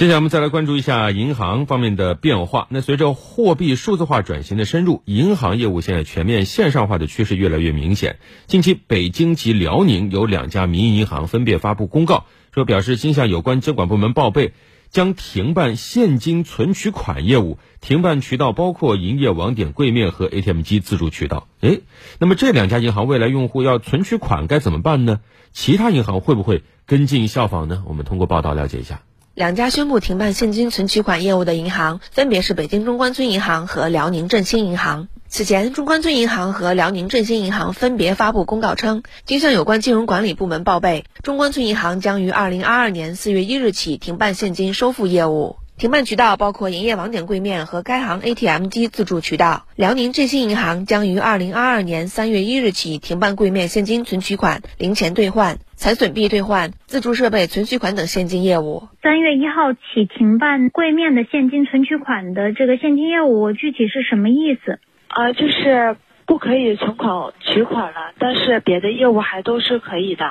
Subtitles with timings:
[0.00, 2.68] 接下来我们再来关注一下银行方面的变化。
[2.70, 8.18] 那随着货币数字化转型的深入，银行业务现在全面线上化的趋势越来越明显。
[8.46, 12.24] 近期，北京及辽宁有两家民营银行分别发布公告，
[12.54, 14.54] 说表示新向有关监管部门报备，
[14.88, 17.58] 将停办现金存取款业务。
[17.82, 21.46] 停办渠道包括营业网点柜面和 ATM 机自助渠道。
[21.60, 21.82] 诶，
[22.18, 25.20] 那么这两家银行未来用户要存取款该怎么办呢？
[25.52, 27.82] 其他银行会不会跟进效仿呢？
[27.86, 29.02] 我们通过报道了解一下。
[29.40, 35.08] 两家宣布停办现金存取款业务的银行，分别是北京中关村银行和辽宁振兴银行。
[35.28, 45.56] 此前，中关村银行和辽宁振兴银行分别发布公告称，经向有关金融管理部门报备，中关村银行将于二零二二年四月一日起停办现金收付业务。
[45.80, 49.64] 停办渠道包括营业网点柜面和该行 ATM 机自助渠道。
[49.76, 58.88] 辽宁振兴银行将于二零二二年三月一日起停办柜面现金存取款、零钱兑换、残损币兑换、自助设备存取款等现金业务。
[59.02, 64.80] 三月一号起停办柜面的现金存取款的这个现金业务，具体是什么意思？
[65.08, 70.26] 啊，就是不可以存款取款了，但是别的业务还都是可以的。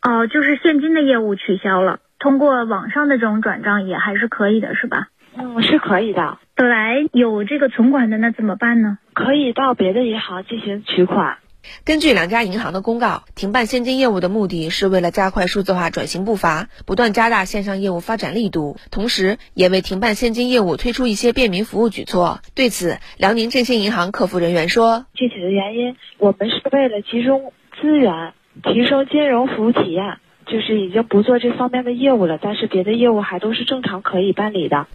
[0.00, 2.00] 哦，就是现金的业务取消了。
[2.18, 5.08] 通过网上的这种转账也还是可以的，是吧？
[5.36, 6.38] 嗯，是可以的。
[6.54, 8.98] 本来有这个存款的，那怎么办呢？
[9.12, 11.38] 可以到别的银行进行取款。
[11.84, 22.40] 根据两家银行的公告，停办现金业务的目的是为了加快数字化转型步伐，不断加大线上业务发展力度，同时也为停办现金业务推出一些便民服务举措。
[22.54, 34.86] 对此，辽宁振兴银行客服人员说：“具体的原因，我们是为了集中资源，提升金融服务体验。”就是已经不做这方面的业务了，但是别的业务还都是正常可以办理的。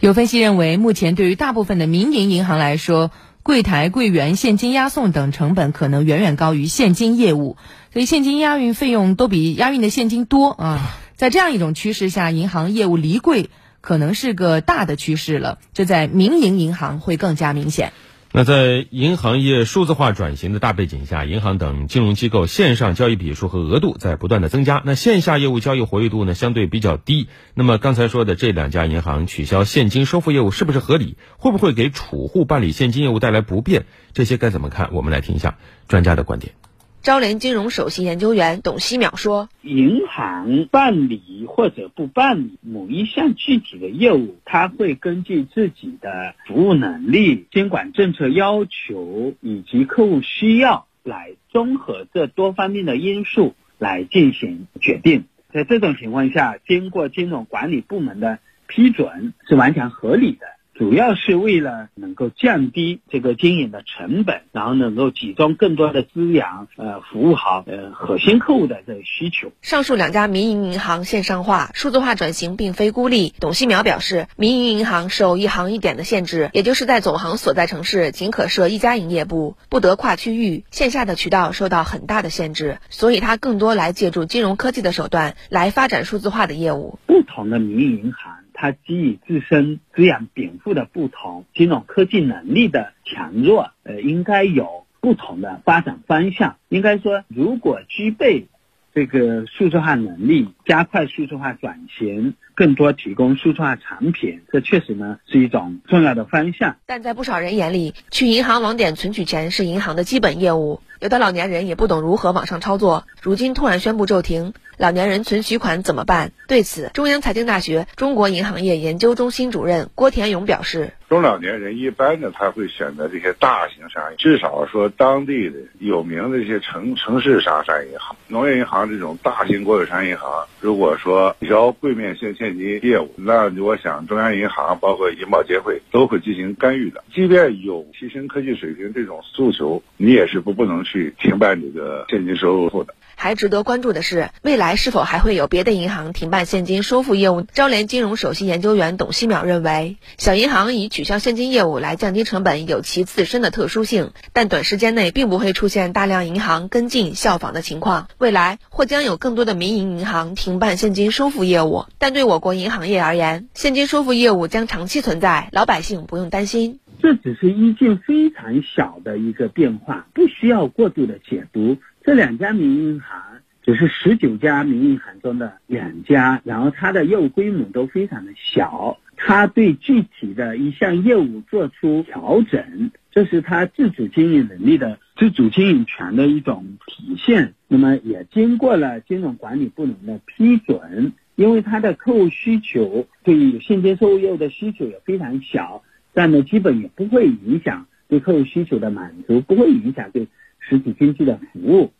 [0.00, 3.10] 有分析认为，目前对于大部分的民营银行来说，
[3.42, 7.56] 柜台、柜员、现金押送等成本可能远远高于现金业务，
[7.92, 10.78] 所以现金押运费用都比押运的现金多啊。
[11.16, 17.92] 在这样一种趋势下，银行业务离柜可能是个大的趋势了，这在民营银行会更加明显。
[18.30, 27.28] 那在银行业数字化转型的大背景下，银行等金融机构线上交易笔数和额度在不断的增加，那线下业务交易活跃度呢相对比较低。
[27.54, 31.16] 那么刚才说的这两家银行取消现金收付业务是不是合理？
[31.38, 33.86] 会不会给储户办理现金业务带来不便？
[34.12, 34.90] 这些该怎么看？
[34.92, 35.56] 我们来听一下
[35.88, 36.52] 专家的观点。
[37.00, 55.24] 招联金融首席研究员董希淼说：“银行办理或者不办理某一项具体的业务，它会根据自己的服务能力、监管政策要求以及客户需要来综合这多方面的因素来进行决定。
[55.52, 60.46] 在这种情况下，经过金融管理部门的批准是完全合理的。”
[60.78, 66.46] 主要是为了能够降低这个经营的成本，然后能够集中更多的资源，
[66.76, 69.50] 呃，服务好呃核心客户的这个需求。
[69.60, 73.34] 上述两家民营银行线上化、数字化转型并非孤立。
[73.40, 87.00] 董希淼表示，民营银行受一行一点的限制，也就是在总行所在城市仅可设一家营业部，不得跨区域，线下的渠道受到很大的限制，所以它更多来借助金融科技的手段来发展数字化的业务。
[87.04, 88.37] 不同的民营银行。
[88.60, 96.56] 它基于自身资源禀赋的不同，金融科技能力的强弱，呃，应该有不同的发展方向。
[96.68, 98.48] 应该说，如果具备
[98.92, 102.34] 这个数字化能力，加快数字化转型。
[102.56, 106.74] 更多提供数字化产品，这确实呢是一种重要的方向。
[106.86, 113.06] 但在不少人眼里，去银行网点存取钱是银行的基本业务，有的老年人也不懂如何网上操作。
[113.22, 116.30] 如今突然宣布骤停，老年人存取款怎么办？
[116.46, 132.48] 对此，中央财经大学中国银行业研究中心主任郭田勇表示：中老年人一般呢，他会选择这些大型商业，至少说当地的有名的这些城城市商商业银行、农业银行这种大型国有商业银行，如果说取消柜面现现。
[132.58, 137.04] 金业务，那我想中央银行包括银保监会都会进行干预的。
[137.14, 142.94] 即便有提升科技水平这种诉求，你也是不不能去停办这个现金收付的。
[143.14, 147.42] 还值得关注的是，未来是否还会有别的银行停办现金收付业务？
[147.42, 158.08] 招联金融首席研究员董希淼认为，小银行以取取消现金业务来降低成本有其自身的特殊性，但短时间内并不会出现大量银行跟进效仿的情况。
[158.18, 166.80] 未来或将有更多的民营银行停办现金收付业务，但对我国银行业而言，现金收付业务将长期存在，老百姓不用担心。
[167.00, 171.76] 这只是一件非常小的一个变化，不需要过度的解读。
[172.02, 173.22] 这两家民营银行
[173.64, 187.52] 只是十九家民营银行中的两家，然后它的业务规模都非常的小，他对具体的一项业务做出调整，这是他自主经营能力的自主经营权的一种体现。
[187.66, 191.12] 那么也经过了金融管理部门的批准。
[191.38, 200.26] 因为它的客户需求对于现金收入业务的需求也非常小，但呢，基本也不会影响对客户需求的满足，不会影响对
[200.58, 201.92] 实体经济的服务。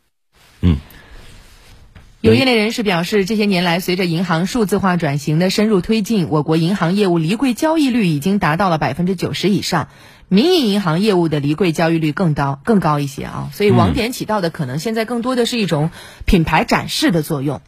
[0.60, 0.74] 嗯。
[2.20, 9.88] 有业内人士表示，这些年来，随着银行数字化转型的深入推进，我国银行业务离柜交易率已经达到了百分之九十以上，
[10.26, 13.50] 民营银行业务的离柜交易率更高更高一些啊。
[13.52, 15.92] 所以，网点起到的可能现在更多的是一种
[16.24, 17.60] 品牌展示的作用。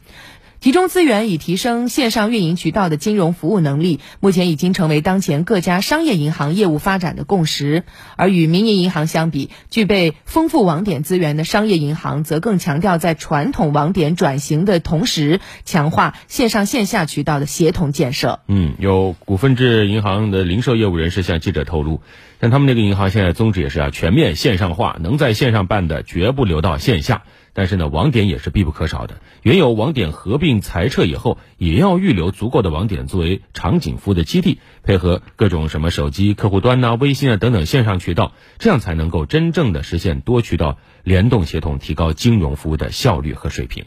[0.61, 7.83] 集中资源以提升线上运营渠道的金融服务能力，目前已经成为当前各家商业银行业务发展的共识。
[8.15, 18.41] 而与民营银行相比，具备丰富网点资源的商业银行，则更强调在传统网点转型的同时，强化线上线下渠道的协同建设。
[18.45, 22.01] 嗯，有股份制银行的零售业务人士向记者透露，
[22.39, 27.23] 像他们这个银行现在宗旨也是啊全面线上化，能在线上办的绝不留到线下。
[27.53, 29.21] 但是呢，网点也是必不可少的。
[29.41, 43.85] 原有网点合并裁撤以后，也要预留足够的网点作为场景服务的基地，配合各种什么手机客户端呐、微信啊等等线上渠道，这样才能够真正的实现多渠道联动协同，提高金融服务的效率和水平。